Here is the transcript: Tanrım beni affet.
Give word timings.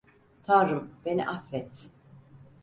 Tanrım 0.45 0.91
beni 1.05 1.29
affet. 1.29 1.87